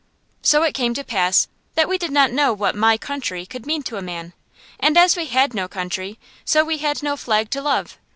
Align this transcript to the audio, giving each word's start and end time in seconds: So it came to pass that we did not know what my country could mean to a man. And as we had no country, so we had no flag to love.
So 0.41 0.63
it 0.63 0.73
came 0.73 0.95
to 0.95 1.03
pass 1.03 1.47
that 1.75 1.87
we 1.87 1.99
did 1.99 2.09
not 2.09 2.31
know 2.31 2.53
what 2.53 2.73
my 2.75 2.97
country 2.97 3.45
could 3.45 3.67
mean 3.67 3.83
to 3.83 3.97
a 3.97 4.01
man. 4.01 4.33
And 4.79 4.97
as 4.97 5.15
we 5.15 5.27
had 5.27 5.53
no 5.53 5.67
country, 5.67 6.17
so 6.43 6.65
we 6.65 6.79
had 6.79 7.03
no 7.03 7.15
flag 7.15 7.51
to 7.51 7.61
love. 7.61 7.99